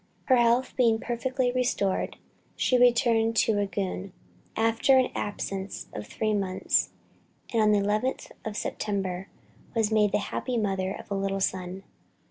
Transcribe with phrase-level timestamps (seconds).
[0.25, 2.17] Her health being perfectly restored
[2.55, 4.13] she returned to Rangoon
[4.55, 6.89] after an absence of three months,
[7.53, 9.27] and "on the 11th of September,
[9.75, 11.83] was made the happy mother of a little son."